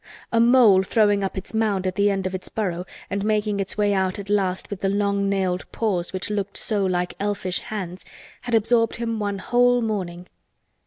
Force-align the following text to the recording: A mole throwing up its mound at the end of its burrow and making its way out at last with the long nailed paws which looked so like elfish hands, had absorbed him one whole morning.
A 0.31 0.39
mole 0.39 0.81
throwing 0.81 1.23
up 1.23 1.37
its 1.37 1.53
mound 1.53 1.85
at 1.85 1.93
the 1.93 2.09
end 2.09 2.25
of 2.25 2.33
its 2.33 2.49
burrow 2.49 2.87
and 3.11 3.23
making 3.23 3.59
its 3.59 3.77
way 3.77 3.93
out 3.93 4.17
at 4.17 4.31
last 4.31 4.71
with 4.71 4.81
the 4.81 4.89
long 4.89 5.29
nailed 5.29 5.71
paws 5.71 6.11
which 6.11 6.31
looked 6.31 6.57
so 6.57 6.83
like 6.83 7.13
elfish 7.19 7.59
hands, 7.59 8.03
had 8.41 8.55
absorbed 8.55 8.95
him 8.95 9.19
one 9.19 9.37
whole 9.37 9.79
morning. 9.79 10.25